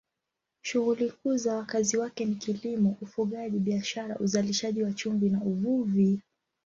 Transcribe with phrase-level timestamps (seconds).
[0.61, 6.21] Shughuli kuu za wakazi wake ni kilimo, ufugaji, biashara, uzalishaji wa chumvi na uvuvi.